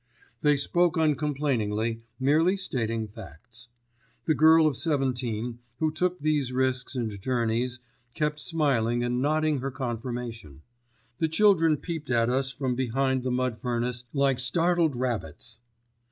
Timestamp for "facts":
3.07-3.69